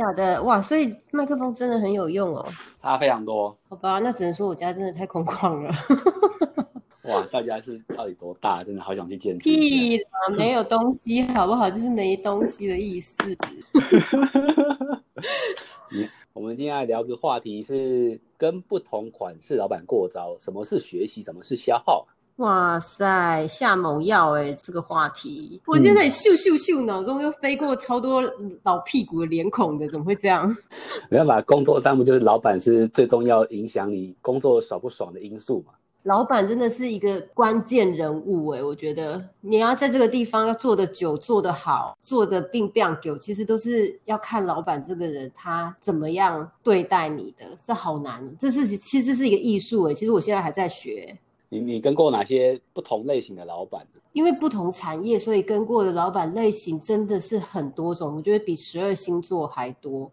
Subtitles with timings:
[0.00, 0.42] 假的？
[0.42, 2.46] 哇，所以麦克风真的很有用哦。
[2.78, 3.54] 差非常多。
[3.68, 5.70] 好吧，那只能说我家真的太空旷了。
[7.04, 8.64] 哇，大家是到底多大？
[8.64, 9.40] 真的好想去见识。
[9.40, 11.68] 屁啦，没有东西，好不好？
[11.68, 13.14] 就是没东西的意思。
[16.32, 20.34] 我们今天来聊个话题，是跟不同款式老板过招。
[20.38, 21.22] 什么是学习？
[21.22, 22.06] 什么是消耗？
[22.40, 24.50] 哇塞，下猛药哎！
[24.62, 28.22] 这个话题，我现在咻咻咻，脑中又飞过超多
[28.62, 30.56] 老屁股的脸孔的，怎么会这样？
[31.10, 35.74] 没办法，工作上不就是老板是最重要影响你工作爽不爽的因素嘛？
[36.04, 51.14] 老板真的是一个关键人物哎，我觉得你要在这个地方要做的久、做的好、做的并不久，其实都是要看老板这个人他怎么样对待你的，这好难，这是其实是一个艺术哎，其实我现在还在学。
[51.50, 53.86] 你你跟过哪些不同类型的老板？
[54.12, 60.10] 因为不同产业，所以跟过的老板类型真的是很多种，我觉得比十二星座还多。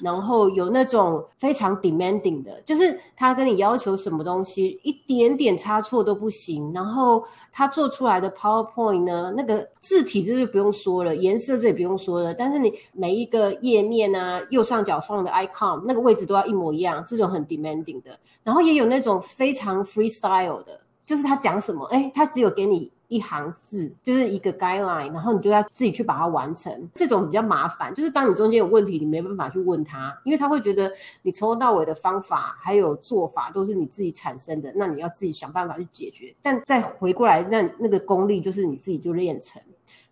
[0.00, 6.72] 然后有那种非常 demanding 的，就是他跟你要求什么东西，一点点差错都不行。
[6.72, 12.34] 然后他做出来的 PowerPoint 呢，那个字体这就不用说了，颜色这也不用说了。
[12.34, 18.18] 但是你每一个页面啊，右上角放的 icon 那个位置都要一模一样，这种很 demanding 的。
[18.42, 22.90] 然后也有那种非常 freestyle 的，就是他讲什么，哎，他只有给你。
[23.08, 26.88] 一行字就是一个 guideline，然后你就要自己去把它完成。
[26.94, 30.92] 这种比较麻烦，就是当你中间有问题，你没办法去问他，因为他会觉得
[31.22, 36.34] 你从头到尾的方法还有做法都是你自己产生的，那你要自己想办法去解决。
[36.42, 39.60] 但再回过来，那那个功力就是你自己就练成。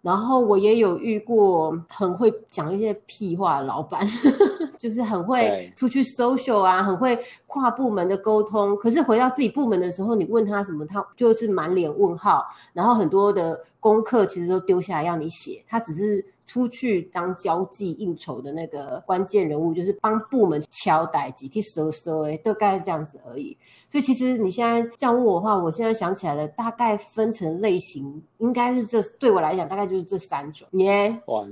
[0.02, 4.06] 然后我也有遇过很会讲一些屁话的老板，
[4.86, 8.76] 就是很会出去 social 啊，很会跨部门的沟通。
[8.76, 16.24] 可是回到自己部门的时候，你问他什么，他就是满脸问号，然后很多的功课其实都丢下来要你写，他只是。
[16.48, 23.58] 出去当交际应酬的那个关键人物，就是帮部门敲代机、替收收，哎，大概这样子而已。
[23.90, 30.68] 所以其实你现在这样问我的话，我现在想起来了，大概分成类型，应该是这对我来讲，大概就是这三种。
[30.70, 30.88] 你
[31.26, 31.44] 哇，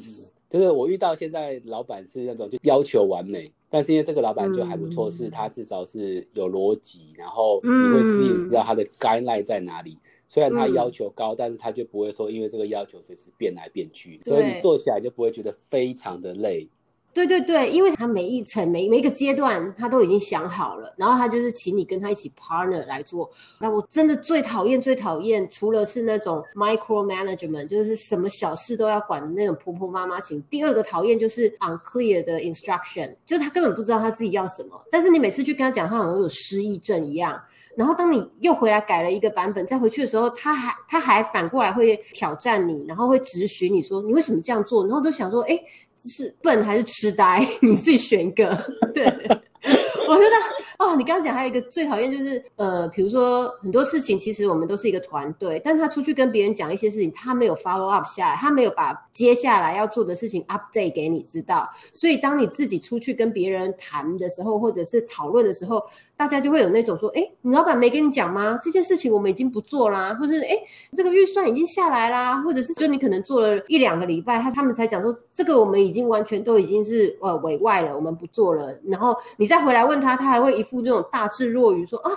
[0.55, 9.99] 就是我遇到现在老板是那种就要求完美，但是因为这个老板就还不错，是他至少是有逻辑，然后你会自己知道他的该赖在哪里。
[10.29, 16.69] 虽然他要求高，但是他就不会说因为这个要求随时变来变去，所以你做起来就不会觉得非常的累。
[17.15, 23.31] 对对对，因为他每一层每每一个阶段他都已经想好了，然后他就是请你跟他一起 partner 来做。
[23.61, 30.43] 那我真的最讨厌最讨厌，除了是那种 micro management，就是什么小事都要管的那种婆婆妈妈型。
[30.51, 37.41] 第二个讨厌就是 unclear 的 instruction，就是他根本不知道他自己要什么，但是你每次去跟他讲，他好像有失忆症一样。
[37.77, 44.87] 然后当你又回来改了一个版本，再回去的时候，他还他还反过来会挑战你，然后会质询你说你为什么这样做？
[44.87, 45.61] 然后都想说，哎，
[46.05, 47.47] 是笨还是痴呆？
[47.63, 48.47] 你自己选一个。
[48.95, 50.37] 对，我觉得
[50.79, 65.83] 哦，你刚刚讲还有一个最讨厌就是，呃，比如说很多事情其实我们都是一个团队，但他出去跟别人讲一些事情，他没有 follow up 下来，他没有把接下来要做的事情 update 给你知道，所以当你自己出去跟别人谈的时候，或者是讨论的时候。
[66.17, 68.57] 大家就会有那种说，哎，你老板没跟你讲吗？
[68.63, 70.57] 这件事情我们已经不做啦，或者是哎，
[70.97, 78.73] 这个预算已经下来啦，或者是就你可能做了一两个礼拜，他他们才讲说，这个我们已经完全都已经是呃委外了，我们不做了。
[78.85, 82.11] 然后你再回来问他，他还会一副那种大智若愚，说啊，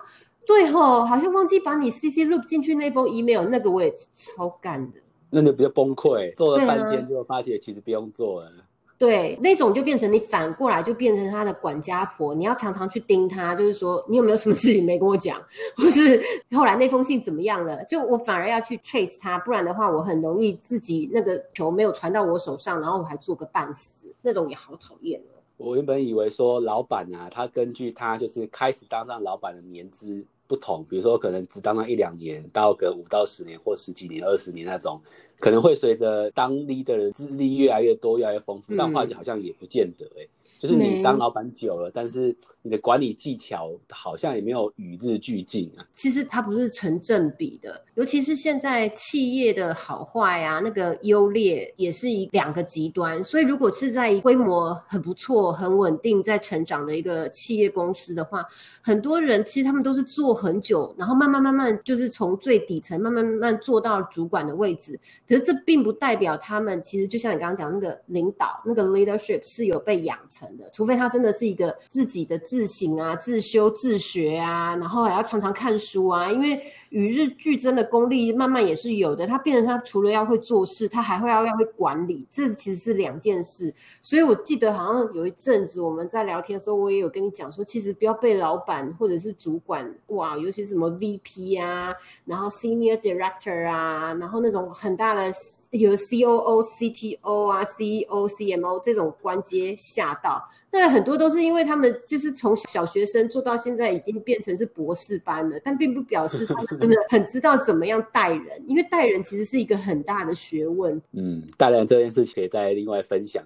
[0.45, 4.97] 对吼，好像忘记把你 CC loop 进去那封 email，那个我也超干的，
[5.29, 8.51] 那你比较崩溃，做了半天就发觉其实不用做了。
[8.99, 15.39] 对，那种就变成你反过来就变成他的管家婆，你要常常去盯他，就是说你有没有什么事情没跟我讲，
[15.75, 16.19] 或是
[16.53, 17.83] 后来那封信怎么样了？
[17.83, 25.36] 就我反而要去 trace 他，不然的话我很容易自己那个球没有传到我手上，然后我还做个半死，那种也好讨厌哦。
[25.57, 35.01] 我原本以为说老板啊，他根据他就是开始当上老板的年资不同，比如说可能只当了一两年，到个五到十年或十几年、二十年那种。
[35.39, 40.25] 可能会随着当 leader 的资历越来越多、越来越丰富，但话题好像也不见得哎。
[40.59, 45.85] 就是你当老板久了，但是你的管理技巧好像也没有与日俱进啊。
[45.95, 53.23] 其实它不是成正比的，尤其是现在企业的好坏啊，那个优劣也是一两个极端。
[53.23, 58.45] 所以如果是在规模很不错、很稳定、在成长的一个企业公司的话，
[58.81, 64.99] 很多人其实他们都是做很久，然后慢慢慢慢就是从最底层慢慢慢慢做到主管的位置。
[65.27, 79.25] 可是这并不代表他们其实就像你刚刚讲那个领导那个 leadership 是有被养成的，除非他真的是一个自己的自省啊、自修自学啊，然后还要常常看书啊，因为与日俱增的功力慢慢也是有的。
[79.25, 83.73] 他变成他除了要会做事，他还会要要会管理，这其实是两件事。
[84.01, 91.93] 所以我记得好像有一阵子我们在聊天的时候，我也有跟你讲说，其实不要被老板或者是主管哇，尤其是什么 VP 啊，
[92.25, 95.33] 然后 Senior Director 啊，然后那种很大的。
[95.71, 100.36] 有 C O O、C T O 啊、C E O、C M O 这种官阶吓到，
[100.71, 111.01] 那很多都是因为他们就是从小学生做到现在已经变成是博士班了，但并不表示他们真的很知道怎么样带人，因为带人其实是一个很大的学问。
[111.13, 113.43] 嗯，带人这件事情可以再另外分享。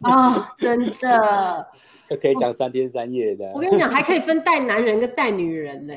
[0.00, 1.66] 啊，真的。
[2.16, 3.50] 可以讲三天三夜的。
[3.54, 5.94] 我跟你讲，还可以分带男人跟带女人呢。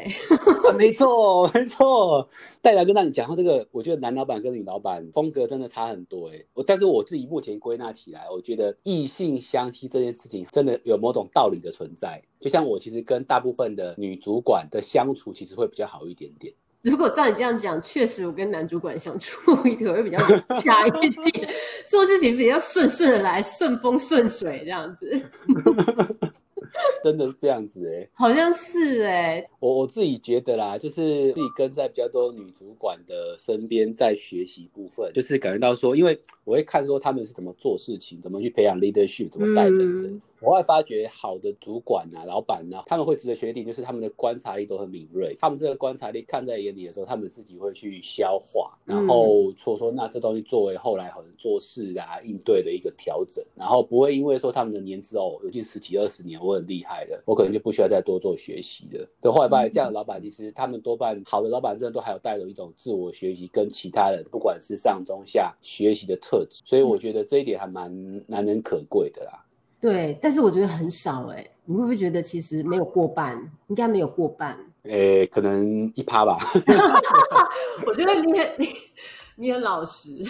[0.77, 2.27] 没错，没错。
[2.61, 6.43] 带男跟带女讲到这个，我觉得男老板跟女老板风格真的差很多哎。
[6.53, 12.21] 我但是我自己目前归纳起来，我觉得异性相吸这件事情真的有某种道理的存在。
[12.39, 16.53] 就像我其实跟大部分的女主管的相处，其实会比较好一点点。
[16.91, 20.17] 如果照你这样讲，确实我跟男主管相处一点会比较
[20.59, 20.91] 差一
[21.31, 21.49] 点，
[21.87, 25.21] 做事情比较顺顺的来，顺风顺水这样子。
[27.03, 29.47] 真的是这样子哎，好像是哎。
[29.59, 40.09] 我我自己觉得啦，就是自己跟在比较多女主管的身边，在学习部分，就是感觉到说，因为我会看说他们是怎么做事情，怎么去培养 leadership，怎么带人的。
[40.43, 45.33] 我会发觉好的主管啊、老板啊，他们会值得学点，就是他们的观察力都很敏锐。
[45.39, 59.07] 他们这个观察力看在眼里的时候，他们自己会去消化，然后说说那这东西作为后来可能做事啊、应对的一个调整，然后不会因为说他们的年资哦，有近十几二十年，我很厉害的，我可能就不需要再多做学习的。
[59.21, 66.61] 对，后来发现这样的老板，其实他们多半好的老板，真的都还有带有一种自我学习跟其他人，不管是上中下学习的特质。
[66.65, 67.89] 所以我觉得这一点还蛮
[68.27, 69.45] 难能可贵的啦。
[69.83, 73.37] 对，但是我觉得很少哎，你会不会觉得其实没有过半？
[73.67, 74.57] 应该没有过半。
[74.83, 76.37] 诶，可能一趴吧。
[77.85, 78.69] 我觉得你很你
[79.35, 80.09] 你很老实。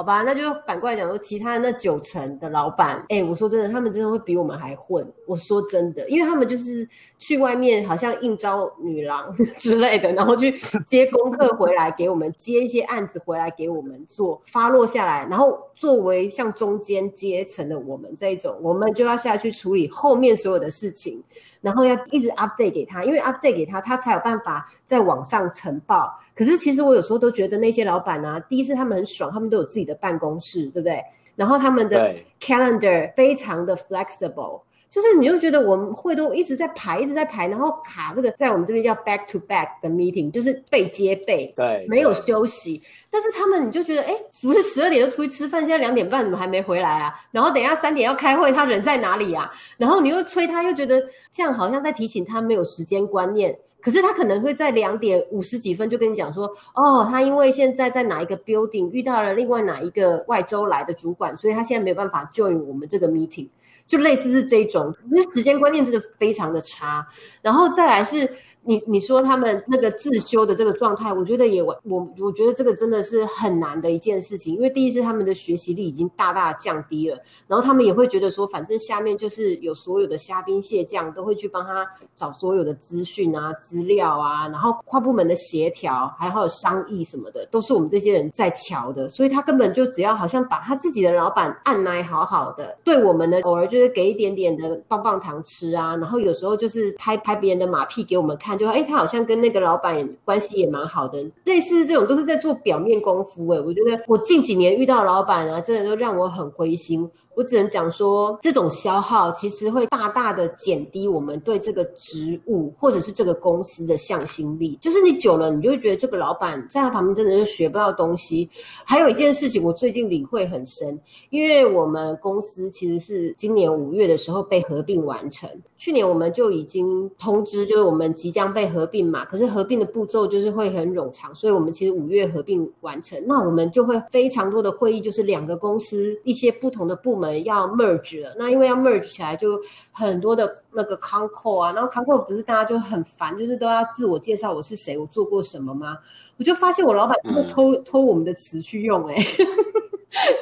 [0.00, 5.06] 好吧，那就反过来讲说，其他那九成的老板，哎，我说真的，他们真的会比我们还混。
[5.26, 6.88] 我说真的，因为他们就是
[7.18, 21.22] 去外面，好像应招女郎 之类的，然后去接功课回来给我们，接一些案子回来给我们做，发落下来，然后作为像中间阶层的我们这一种，我们就要下去处理后面所有的事情。
[21.60, 26.18] 然后要一直 update 给他，因为 update 给他，他才有办法在网上呈报。
[26.34, 31.02] 可是其实我有时候都觉得那些老板啊，第一是他们很爽，他们都有自己的办公室，对不对？
[31.36, 34.62] 然后他们的 calendar 非常的 flexible。
[34.90, 42.82] 就是你就觉得我们会都一直在排，一直在排，然后卡这个在我们这边叫 back to back 的 meeting，就是背接背，对，没有休息。
[43.08, 47.14] 但是他们你就觉得，哎，不是十二点就出去吃饭，现在两点半怎么还没回来啊？
[47.30, 49.48] 然后等一下三点要开会，他人在哪里啊？
[49.78, 51.00] 然后你又催他，又觉得
[51.30, 53.56] 这样好像在提醒他没有时间观念。
[53.82, 56.44] 可是他可能会在两点五十几分就跟你讲说，
[56.74, 63.48] 哦，他因为现在在哪一个 building 遇到了另外哪一个外州来的主管，所以他现在没有办法 join 我们这个 meeting。
[63.90, 67.04] 就类似是这种，因为时间观念真的非常的差，
[67.42, 68.32] 然后再来是。
[68.62, 98.49] 你你说他们那个自修的这个状态，我觉得也我我我觉得这个真的是很难的一件事情，因为第一是他们的学习力已经大大降低了，然后他们也会觉得说，反正下面就是有所有的虾兵蟹将都会去帮他找所有的资讯啊、资料啊，然后跨部门的协调，还有商议什么的，都是我们这些人在瞧的，所以他根本就只要好像把他自己的老板按来好好的，对我们呢偶尔就是给一点点的棒棒糖吃啊，然后有时候就是拍拍别人的马屁给我们看。
[98.56, 103.60] 就哎，他好像跟那个老板关系也蛮好的，类似这种都是在做表面功夫哎。
[103.60, 107.10] 我觉得我近几年遇到老板啊，真的都让我很灰心。
[107.40, 114.78] 我只能讲说，这种消耗其实会大大的减低我们对这个职务或者是这个公司的向心力。
[114.78, 118.46] 就是你久了，你就会觉得这个老板在他旁边真的是学不到东西。
[118.84, 129.24] 还有一件事情，我最近领会很深，因为我们公司其实是今年五月的时候被合并完成，去年我们就已经通知，就是我们即将被合并嘛。
[129.24, 137.29] 可是合并的步骤就是会很冗长，所以我们其实五月合并完成，那我们就会非常多的会议，就是两个公司一些不同的部门。
[137.38, 139.60] 要 merge 了，那因为要 merge 起来，就
[139.92, 145.98] 很多的那个 c o n c o 啊，然后 c o n c o 不是大家就很烦，就是都要自我介绍我是谁，我做过什么吗？
[146.38, 149.14] 我就发现我老板会偷偷我们的词去用，哎，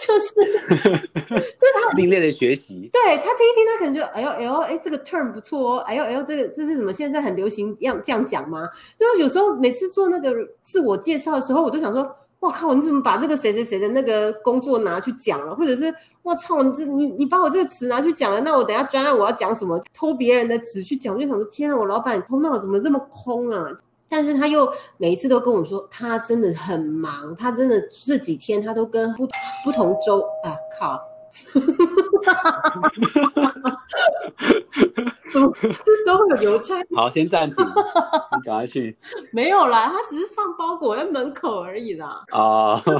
[0.00, 0.34] 就是，
[0.76, 2.88] 就是他另类的学习。
[2.92, 6.92] 对他听一听，他可能就哎呦哎呦哎，这个 term 不错哦，哎呦哎呦，这个这是什么？
[6.92, 8.68] 现在很流行这样这样讲吗？
[8.98, 10.32] 因为有时候每次做那个
[10.64, 12.14] 自我介绍的时候，我都想说。
[12.40, 12.72] 我靠！
[12.72, 15.54] 你怎么把这个谁谁谁的那个工作拿去讲了？
[15.54, 15.92] 或者是
[16.22, 19.80] 我操，你这你你把我这个词拿去讲了，那我等下专案我要讲什么？
[19.92, 23.66] 偷别人的词去讲，我就想说天啊，我老板头脑怎么这么空啊？
[24.08, 29.28] 但是他又每一次都跟我说，他真的很忙，他真的这几天他都跟不
[29.64, 30.98] 不同州啊靠。
[35.30, 36.74] 这时候有邮差。
[36.96, 38.96] 好，先暂停， 你赶快去。
[39.32, 42.24] 没有啦，他只是放包裹在门口而已啦。
[42.30, 42.82] 啊。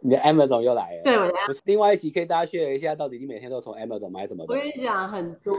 [0.00, 1.34] 你的 Amazon 又来了，对，我的。
[1.64, 4.44] 另外一集可以大家确认一下，到底你每天都从 Amazon 买什么？
[4.48, 5.54] 我跟你讲，很多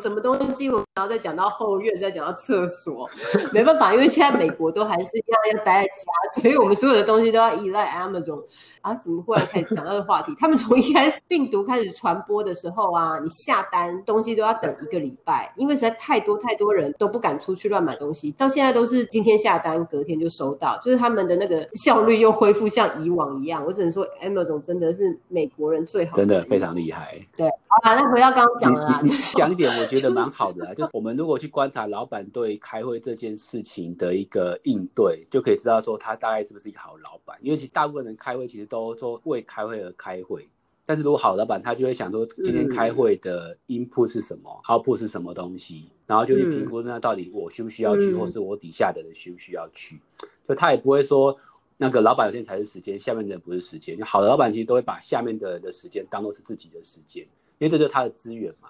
[0.00, 3.08] 什么东西，我然后再讲到后院，再讲到厕所，
[3.50, 5.92] 没办法，因为现在美国都还是要要待在家，
[6.42, 8.42] 所以我们所有的东西都要依赖 Amazon。
[8.82, 10.34] 啊，怎么忽然开始讲到这话题？
[10.38, 23.64] 他们从一开始病毒开始传播的时候啊，你下单东西都要等一个礼拜，因为实在太多太多人都不敢出去乱买东西，到现在都是今天下单，隔天就收到，就是他们的那个效率又恢复像以往一样。
[23.64, 27.16] 我只能说，Amazon 真的是美国人最好，真的非常厉害。
[27.34, 27.48] 对，
[27.82, 29.00] 好，那回到刚刚讲的啦，
[29.36, 37.38] 讲一点我觉得蛮好的啊， 就是我们如果去观察老板对开会这件事情的一个应对，就可以知道说他大概是不是一个好老板。
[37.42, 40.48] 因为其实大部分人开会其实都说为开会而开会，
[40.84, 50.00] 但是如果好老板，他就会想说今天开会的 input 是什么，output 是什么东西，然后就去评估那到底我需不需要去，或是我底下的人需不需要去，
[50.48, 51.36] 就他也不会说。
[51.78, 54.00] 那个老板有天才是时间，下面的人不是时间。
[54.02, 57.24] 好的老板其实都会把下面的人的时间当做是自己的时间，
[57.58, 58.68] 因为这就是他的资源嘛。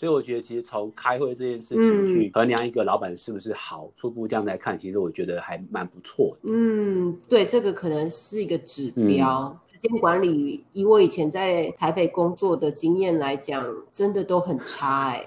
[0.00, 6.48] 所以我觉得，其实从开会这件事情去衡量一个老板是不是好，初步这样来看，其实我觉得还蛮不错的。
[6.50, 9.54] 嗯，对，这个可能是一个指标。
[9.70, 15.26] 时间管理，以我以前在台北工作的经验来讲，真的都很差哎。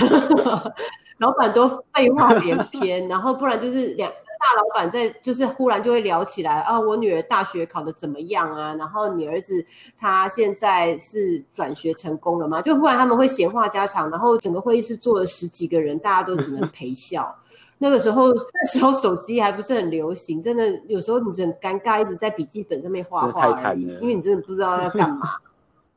[1.16, 4.12] 老板都废话连篇，然后不然就是两。
[4.40, 8.74] 大老板在就是忽然就会聊起来啊，我女儿大学考的怎么样啊？
[8.76, 9.62] 然后你儿子
[9.98, 12.62] 他现在是转学成功了吗？
[12.62, 17.32] 就忽然他们会闲话家常，然后整个会议室坐了十几个人，大家都只能陪笑。
[17.76, 25.28] 那个时候那时候手机还不是很流行，真的有时候你很尴尬，一直在笔记本上面画画，因为你真的不知道要干嘛。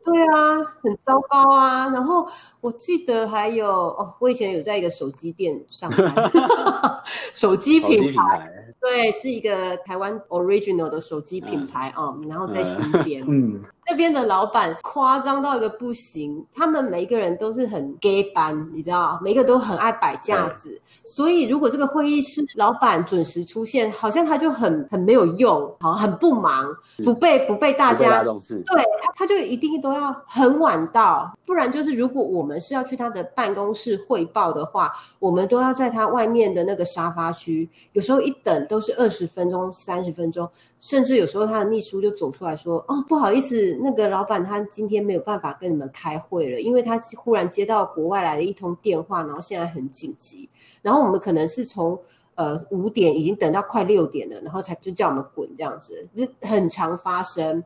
[0.03, 1.89] 对啊，很糟糕啊。
[1.89, 2.27] 然后
[2.61, 6.31] 我记得还有哦，我以前有在一个手机店上班，
[7.33, 8.49] 手机品牌，
[8.81, 12.13] 对，是一个台湾 original 的手机品牌啊。
[12.27, 20.77] 然后在新店，嗯，那边的老板夸张到一个不行，他们每一个人都是很 gay 班，你知道，每个都很爱摆架子。
[21.05, 26.65] 所以如果这个会议室老板准时出现，好像他就很很没有用，好很不忙，
[27.05, 29.93] 不被不被大家重视，对他他就一定都。
[29.93, 40.49] 要很晚到，不然就是如果我们是要去他的办公室汇报的话，我们都要在他外面的那个沙发区，有时候一等都是二十分钟、三十分钟，
[40.79, 50.49] 甚至有时候他的秘书就走出来说：“哦，不好意思，那个老板他今天没有办法跟你们开会了，因为他忽然接到国外来的一通电话，然后现在很紧急。”
[50.81, 51.99] 然后我们可能是从
[52.35, 57.63] 呃五点已经等到快六点了，然后才就叫我们滚这样子，就很常发生。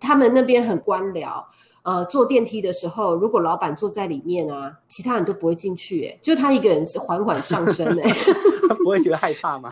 [0.00, 1.44] 他们那边很官僚。
[1.82, 8.12] 呃，坐电梯的时候，如果老板坐在里面啊，其他人都不会进去，哎，就他一个人是缓缓上升， 哎，
[8.84, 9.70] 不会觉得害怕吗？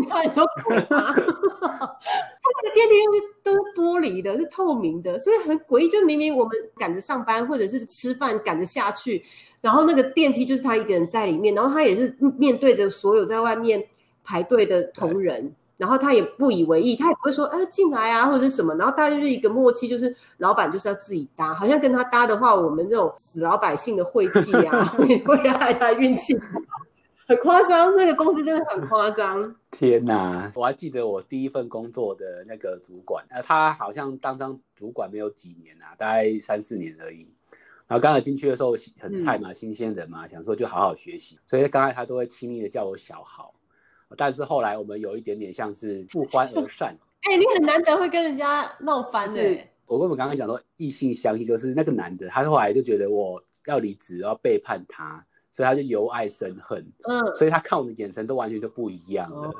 [0.00, 5.88] 你看，你说恐他那个电梯又是都是玻璃的，是透明的，所以很诡异。
[5.88, 9.22] 就明明我们赶着上班或者是吃饭赶着下去，
[9.60, 13.84] 然后那个电梯就是他一个人在里面，然后他也是面对着所有在外面
[14.24, 15.54] 排队的同仁。
[15.76, 18.74] 然后他也不以为意，他也不会说，哎，进来啊，或者是什么。
[18.74, 26.36] 然后大家就是一个默契，就是老板就是要自己搭，好像跟他搭的话，我们这种死老百姓的晦气啊， 会会害他运气
[27.28, 27.94] 很夸张。
[27.94, 29.54] 那个公司真的很夸张。
[29.70, 30.50] 天哪！
[30.56, 37.28] 我还记得我第一份工作的那个主管，呃，他好像当上主管没有几年啊，大概三四年而已。
[37.86, 43.54] 然后刚才进去的时候很菜嘛，新鲜人嘛，想说就好好学习，所以刚才他都会亲昵的叫我小豪。
[44.16, 46.96] 但是后来我们有一点点像是不欢而散。
[47.30, 49.40] 哎，你很难得会跟人家闹翻的。
[49.86, 55.26] 我跟我们刚刚讲说异性相依，就是那个男的，他后来就觉得我要离职，要背叛他，
[55.58, 56.86] 所以他就由爱生恨。
[57.02, 59.52] 嗯，所以他看我的眼神都完全就不一样了。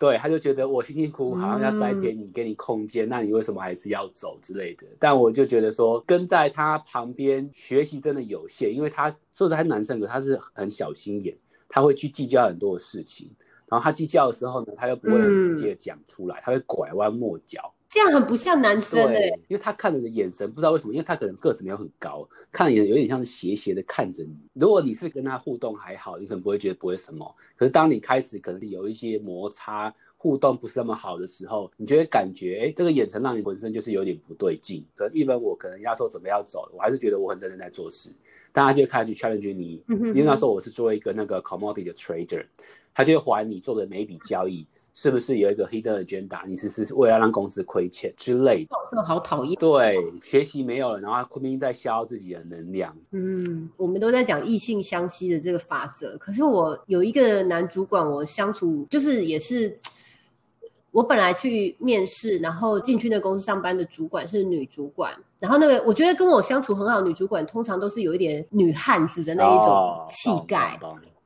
[0.00, 4.84] 对，他就觉得我辛辛苦苦好像要栽培你，给你空间，那你为什么还是要走之类的？
[4.98, 11.38] 但我就觉得说跟在他旁边学习真的有限，因为他说实在男生，可他是很小心眼。
[11.68, 13.30] 他会去计较很多的事情，
[13.68, 17.72] 然后他计较的时候呢，他又不会直接讲出来，他会拐弯抹角。
[17.94, 24.36] 这样很不像男生哎、因为他看你的眼神，不知道为什么，因为他可能个子没有很高，看你有点像是斜斜的看着你。
[24.54, 27.32] 如果你是跟他互动还好，你可能不会觉得不会什么。
[27.54, 34.84] 可是当你开始可能有一些摩擦，互动不是那么好的时候，你就会感觉，哎，这个眼神让你浑身就是有点不对劲。
[34.96, 38.10] 可能一般我可能那时候准备要走了，我还是觉得我很认真在做事，
[38.50, 42.44] 大家就开始 challenge 你，因为那时候我是做一个那个 commodity 的 trader，
[42.92, 44.66] 他就会怀疑你做的每一笔交易。
[44.96, 46.46] 是不是有一个 hidden agenda？
[46.46, 48.76] 你是是为了让公司亏钱之类的？
[48.88, 49.54] 这个好讨厌。
[49.58, 52.96] 对，学习没有了，然后昆明在消耗自己的能量。
[53.10, 59.76] 嗯，我们都在讲异性相吸的这个法则，可是我有一个男主管，我相处就是也是，
[60.92, 70.78] 我本来去面试，然后进去那公司上班的主管是女主管，然后那个我觉得跟我相处很好的女主管，通常都是有一点女汉子的那一种哦气概。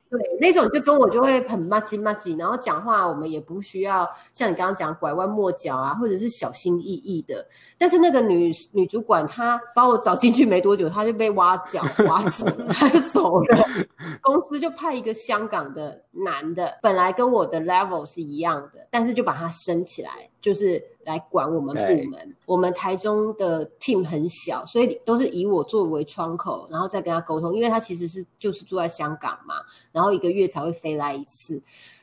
[0.09, 7.45] 对，那种就跟我就会很麻吉麻吉，然后讲话我们也不需要像你刚刚讲拐弯抹角啊，或者是小心翼翼的。
[7.77, 13.67] 但是那个女女主管她把我找进去没多久，她就被挖角挖死了，她就走了。
[14.21, 22.35] 公司就派一个香港的男的，本来跟我的 level 是一样的，但是就把他升起来，就是来管我们部门。
[22.45, 29.55] 我们台中的 team 很小，所以都是以我作为窗口，然后再跟他沟通，因为他其实是就是住在香港嘛，
[29.91, 31.61] 然后一个月才会飞来一次。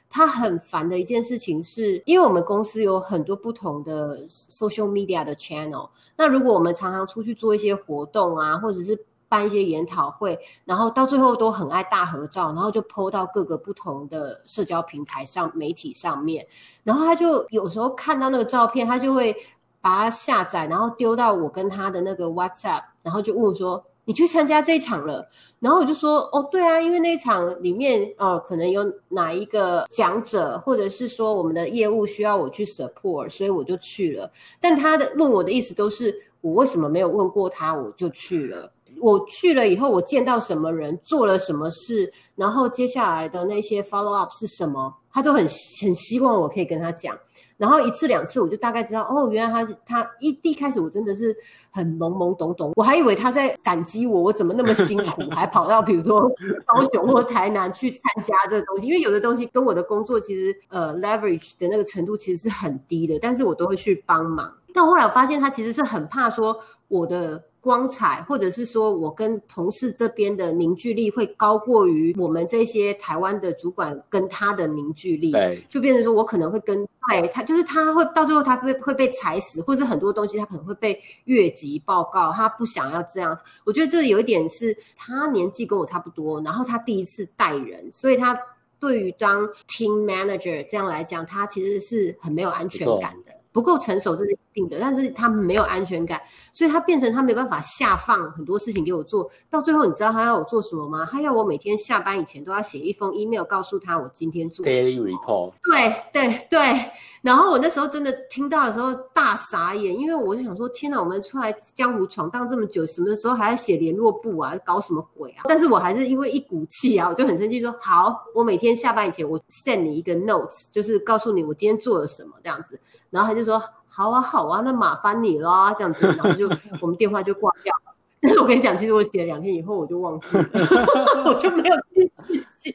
[0.09, 8.99] 他很烦的一件事情是，因为我们公司有很多不同的 social media 的 channel，那如果我们常常出去做一些活动啊，或者是
[9.29, 16.47] 办一些研讨会，然后到最后都很爱大合照，然后就 PO 到各个不同的社交平台上、媒体上面，
[16.85, 19.37] 然后他就有时候看到那个照片，他就会
[19.81, 23.85] 把它下载，然后丢到我跟他的那个 WhatsApp，然后就问我说。
[24.09, 25.29] 你去参加这一场了，
[25.59, 34.31] 然后我就说哦，对啊，因为那一场里面哦，可能有哪一个讲者，或者是说我们的业务需要我去 support，所以我就去了。
[34.61, 38.71] 但他的问我的意思都是我为什么没有问过他，我就去了。
[39.07, 45.47] 我去了以后，我见到什么人，做了什么事，然后接下来的那些 follow up 是什么，他都很
[45.81, 47.17] 很希望我可以跟他讲。
[47.57, 51.35] 然后一次两次，我就大概知道哦，原来他他一一开始我真的是
[51.71, 56.29] 很懵懵懂懂，我还以为他在感激我，我怎么那么辛苦， 还跑到比如说
[56.67, 64.53] 高雄或台南去参加这个东西，因为有的东西跟我的工作其实呃 leverage 的那个程度其实是很低的，但是我都会去帮忙。
[64.75, 75.33] 但后来我发现他其实是很怕说我的光彩，或者是说我跟同事这边的凝聚力会高过于我们这些台湾的主管跟他的凝聚力。
[75.33, 83.37] 对，就变成说我可能会跟对他，就是他会到最后他会会被踩死，或是很多东西他可能会被越级报告，他不想要这样。
[83.65, 88.39] 我觉得这有一点是他年纪跟我差不多，然后他第一次带人，所以他
[88.79, 93.33] 对于当 team manager 这样来讲，他其实是很没有安全感的。
[93.57, 96.21] 不够成熟这是一定的，但是他没有安全感，
[96.53, 99.31] 所以他变成他没办法下放很多事情给我做。
[99.49, 101.09] 到最后，你知道他要我做什么吗？
[101.11, 105.17] 他要我每天下班以前都要写一封 email 告诉他我今天做了什 daily。
[105.17, 106.91] report，对对对，
[107.27, 114.55] 然后我那时候真的听到的时候大傻眼，因为我就想说，天哪，我们出来江湖闯荡这么久，什么时候还要写联络簿啊？
[114.65, 115.43] 搞什么鬼啊？
[115.49, 122.79] 但是我还是因为一股气啊，我就很生气，说好，我每天下班以前我 send 你一个 notes，就是告诉你我今天做了什么这样子。
[123.11, 126.49] 然后他就说好啊好啊，那麻烦你啦这样子，然后就
[126.81, 127.96] 我们电话就挂掉了。
[128.27, 130.45] 但是我跟你讲，其实我写了两天以后我就忘记了，
[131.25, 132.75] 我就没有继续写，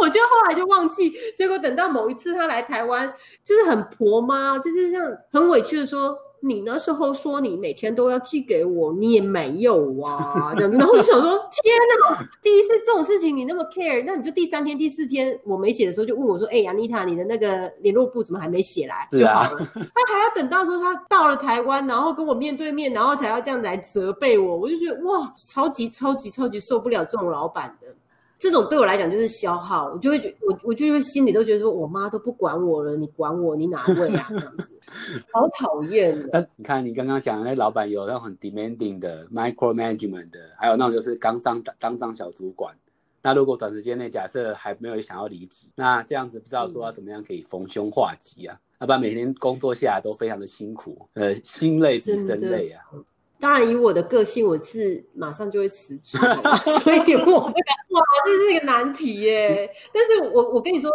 [0.00, 1.12] 我就后来就忘记。
[1.36, 3.12] 结果等到某一次他来台湾，
[3.44, 6.16] 就是很婆妈，就是这样很委屈的说。
[6.48, 10.78] 你那时候说你每天都要寄给我，你也没有啊，这样子。
[10.78, 11.74] 然后我就想说，天
[12.08, 12.28] 哪！
[12.42, 19.68] 第一次这种事情你那么 care，那你就第三天、第四天我没写的时候就问我说：“哎、亚妮塔，你的那个联络簿怎么还没写来？”就好了。
[19.74, 27.88] 他还要等到说他到了台湾，然后跟我面对面，然后才要这样子来责备我，我就觉得哇，超级超级超级受不了这种老板的。
[28.38, 34.28] 这种对我来讲就是消耗，我就会觉我我就会心里都觉得说，我妈都不管我了，你管我，你哪位啊？
[34.32, 34.70] 这样子，
[35.32, 36.28] 好讨厌哦。
[36.32, 42.74] 那你看你刚刚讲的那老板有那种很 demanding 的 micro management 的，还有那种就是刚上当上小主管。
[43.22, 48.56] 那如果短时间内假设还没有想要离职，那这样子不知道说要怎么样可以逢凶化吉啊？
[48.80, 52.84] 要不然每天工作下来都非常的辛苦，呃，心累比身累啊。
[53.38, 56.16] 当然，以我的个性，我是马上就会辞职，
[56.82, 59.70] 所以我这个哇，这是一个难题耶。
[59.92, 60.90] 但是我我跟你说，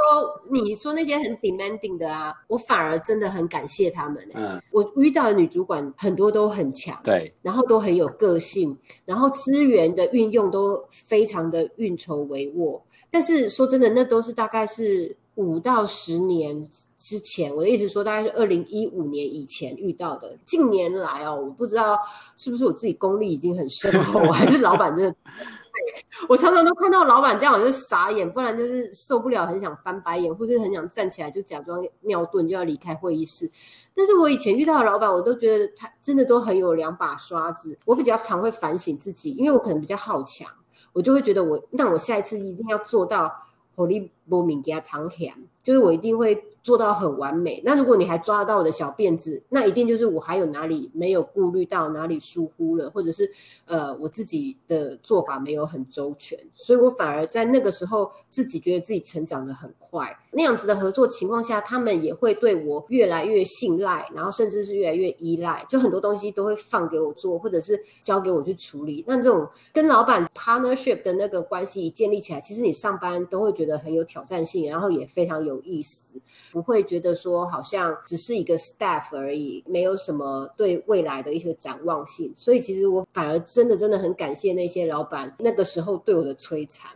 [0.49, 4.27] 你说那些很 demanding 的啊，我反而真的很感谢他们。
[4.33, 8.75] 嗯，我遇到的女主管很多都很强，对，然后都很有个性，
[9.05, 12.81] 然后资源的运用都非常的运筹帷幄。
[13.09, 16.67] 但是说真的，那都是大概是五到十年
[17.01, 20.37] 之前，我的意思说，大概是二零一五年以前遇到的。
[20.45, 21.97] 近年来哦，我不知道
[22.37, 25.15] 是不是我自己功力已经很深厚，还是老板真的。
[26.29, 33.49] 我常常都看到老板这样，我就傻眼，不然就是受不了，很想翻白眼，或是很想站起来就假装尿遁就要离开会议室。
[33.95, 37.75] 但是我以前遇到的老板，我都觉得他真的都很有两把刷子。
[37.85, 40.47] 我比较常会反省自己，因为我可能比较好强，
[40.93, 43.31] 我就会觉得我那我下一次一定要做到。
[43.73, 45.33] 火力波敏给他躺下，
[45.63, 46.43] 就是我一定会。
[46.63, 47.61] 做到很完美。
[47.65, 53.31] 那如果你还抓得到我的小辫子，那一定就是我还有哪里没有顾虑到，哪里疏忽了，或者是
[53.65, 56.37] 呃我自己的做法没有很周全。
[56.53, 60.17] 所以我反而在那个时候自己觉得自己成长的很快。
[60.31, 69.03] 那样子的合作情况下，他们也会对我越来越信赖，然后甚至是越来越依赖，就很多东西都会放给我做，或者是交给我去处理。
[69.07, 76.19] 那这种跟老板 partnership 的那个关系一建立起来，其实你上班都会觉得很有挑战性，然后也非常有意思。
[76.51, 82.31] 不会觉得说好像只是一个 staff 而已，没有什么对未来的一些展望性。
[82.35, 86.91] 所以其实我反而真的真的很感谢那些老板那个时候对我的摧残。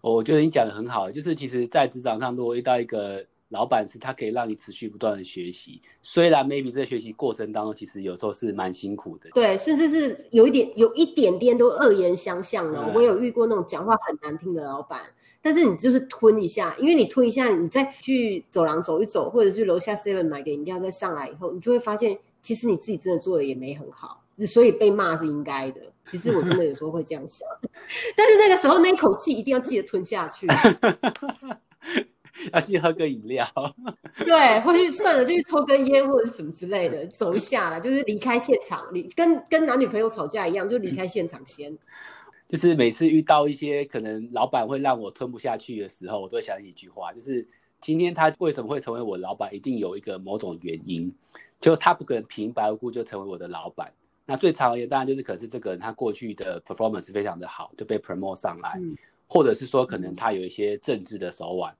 [0.00, 12.92] 我觉得你讲的很好，就是其实，在职场上如果遇到一个老板是他可以让你持续不断的学习，虽然 maybe 这个学习过程当中其实有时候是蛮辛苦的，对，甚至是有一点有一点点都恶言相向了。
[12.94, 15.00] 我有遇过那种讲话很难听的老板。
[15.46, 25.82] 但是你就是吞一下，因为你吞一下，你再去走廊走一走，或者去楼下 seven 买个饮料再上来以后，你就会发现，其实你自己真的做的也没很好，所以被骂是应该的。
[26.02, 27.46] 其实我真的有时候会这样想，
[28.16, 30.46] 但是那个时候那一口气一定要记得吞下去，
[32.54, 33.46] 要去喝个饮料，
[34.24, 41.76] 对，或去算了就去抽根烟或者什么之类的，走一下啦，就是离开现场，离跟跟男女朋友吵架一样，就离开现场先。
[42.46, 47.46] 就是每次遇到一些可能老板会让我吞不下去的时候，我都会想起一句话，就是
[47.80, 51.10] 今天他为什么会成为我老板，一定有一个某种原因，
[51.58, 53.90] 就他不可能平白无故就成为我的老板。
[54.26, 58.78] 那最常而言，当然就是可能是这个人他过去的 performance 非常的好，就被 promote 上来，
[59.26, 61.74] 或者是说可能他有一些政治的手腕，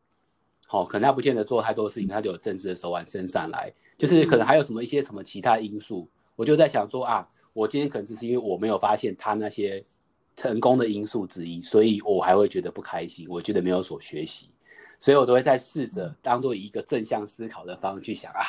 [0.67, 9.85] 好，可能他不见得做太多事情，他就有政治的手腕升上来，就是可能还有什么一些什么其他因素，我就在想说啊，我今天可能只是因为我没有发现他那些。
[10.37, 14.49] 成功的因素之一，所以我还会觉得不开心，我觉得没有所学习，
[14.99, 18.43] 所以我都会在试着当做一个正向思考的方式去想啊，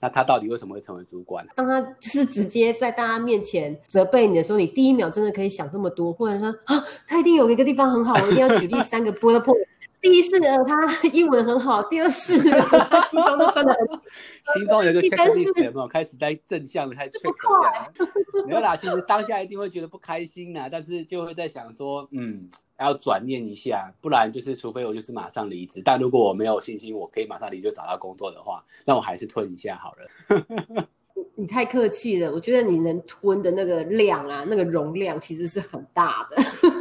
[0.00, 1.46] 那他到底为什么会成为主管？
[1.56, 9.66] 当他就是直接在大家面前责备你的时候，你第一秒真的可以想这么多，或者说啊，他一定有一个地方很好，我一定要举例三个 bullet point。
[10.02, 13.86] 第一次呢，他英文很好；第二是他西装都穿的很，
[14.58, 18.46] 心中有一个 checklist 有没有开始在正向的 开始 check？
[18.46, 22.48] 没有啦，其实当下一定会觉得不开心啦，但是就会在想说，嗯，
[22.80, 25.80] 要转念一下，不然就是除非我就是马上离职。
[25.84, 30.86] 但如果我没有信心，我可以马上离就找到工作的话，那我还是吞一下好了。
[31.36, 36.36] 你太客气了，我觉得你能吞的那个量啊，那个容量其实是很大的。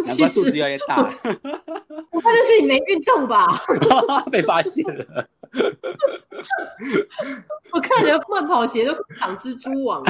[0.06, 1.14] 难怪肚子越来越大。
[2.12, 3.48] 我发现是你没运动吧？
[4.32, 5.28] 被发现了。
[7.72, 10.04] 我看你的慢跑鞋都长蜘蛛网。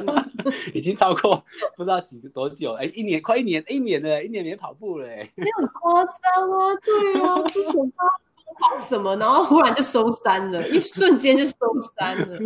[0.72, 1.42] 已经超过
[1.76, 5.28] 不知道几个多久，哎，一年快一年，一年了，一年没跑步了，哎。
[5.34, 8.04] 没有夸张啊，对啊，之前他
[8.58, 11.54] 跑什么，然后忽然就收山了，一瞬间就收
[11.98, 12.38] 山了。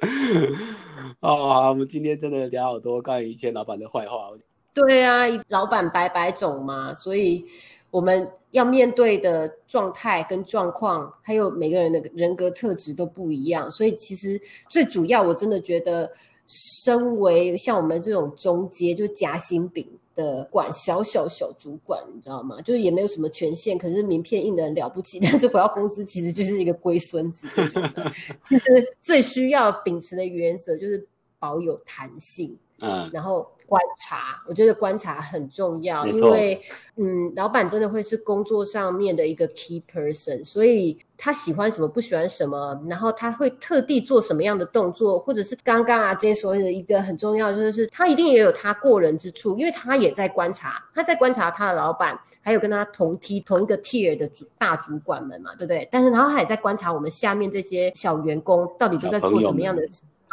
[1.20, 4.30] 哦，我们今天真的聊好多关于以前老板的坏话。
[4.74, 7.46] 对啊，老板百百种嘛，所以
[7.90, 13.70] 我们要面对的状态跟状况，还有每个人的人格特质都不一样。
[13.70, 16.10] 所以其实最主要，我真的觉得，
[16.46, 22.60] 身为像我们这种中阶，就夹心饼的管小小小主管，你知道吗？
[22.62, 27.46] 就是也没有什么权限，可是名片印的很了不起， 但是回到公司其实就是一个龟孙子。
[28.42, 28.64] 其实
[29.00, 31.06] 最需要秉持的原则就是
[31.38, 32.58] 保有弹性。
[32.84, 36.60] 嗯，然后观察，我觉得观察很重要，因为
[36.96, 55.88] 嗯，老板真的会是工作上面的一个 key person，所以他喜欢什么，不喜欢什么，然后他会特地做什么样的动作，或者是刚刚啊，今天所谓的一个很重要，就是他一定也有他过人之处，因为他也在观察，他在观察他的老板，还有跟他同梯同一个 tier 的主大主管们嘛，对不对？
[55.90, 59.82] 但是然后他也在观察我们下面这些小员工到底都在做什么样的。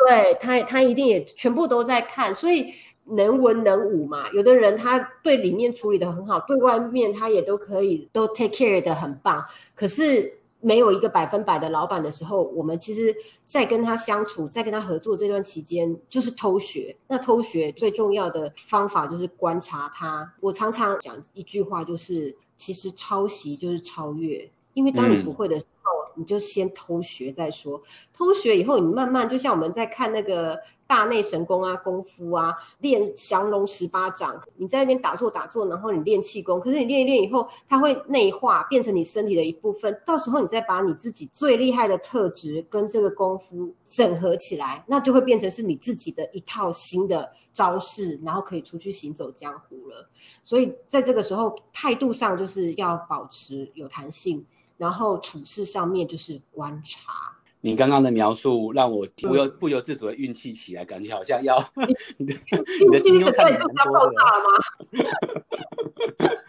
[0.07, 2.73] 对他，他一定也全部都在看，所以
[3.05, 4.29] 能文能武嘛。
[4.31, 9.45] 有的人他对里面处理的很好，对外面他也都可以都 take care 的很棒。
[9.75, 16.95] 可是没有一个百分百的老板的时候，我们其实，在跟他相处，在跟他合作这段期间，就是偷学。
[17.07, 20.33] 那偷学最重要的方法就是观察他。
[20.39, 24.49] 我常常讲一句话，就是其实抄袭就是超越。
[24.73, 27.81] 因为当你嗯不会的时候，你就先偷学再说。
[28.13, 39.99] 偷学以后，你慢慢就像我们在看那个大内神功啊、功夫啊，练降龙十八掌，你在那边打坐打坐，然后你练气功，可是你练一练以后，它会内化变成你身体的一部分。
[40.05, 50.07] 到时候你再把你自己最厉害的特质跟这个功夫整合起来，那就会变成是你自己的一套新的招式，然后可以出去行走江湖了。
[50.43, 54.45] 所以在这个时候，态度上就是要保持有弹性，
[54.81, 57.31] 然后处事上面就是观察。
[57.61, 61.57] 你刚刚的描述让我不由不由自主的运气起来，感觉好像要
[62.17, 62.33] 你的
[62.79, 64.13] 你的金运气整个就要爆蛮多的。
[64.15, 64.49] 炸了吗？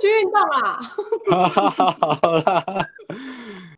[0.00, 0.80] 去运动啦！
[2.20, 2.64] 好啦，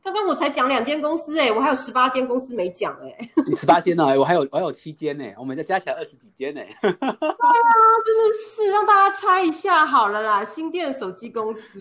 [0.02, 4.05] 刚刚我才讲两间公司哎、我还有十八间公司没讲哎、你十八间呢？
[4.18, 6.61] 我还有我还有七间呢，我们再加起来二十几间呢。
[6.83, 11.81] 真的是让大家猜一下好了啦，新店手机公司。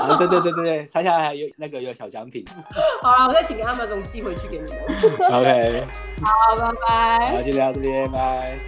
[0.00, 2.44] 啊，对对对对对，猜下来有那个有小奖品。
[3.02, 4.80] 好了，我再请 Amazon 寄回去给你们。
[5.30, 5.84] OK，
[6.24, 7.42] 好，拜拜好，。
[7.42, 8.58] 先聊到这边，拜。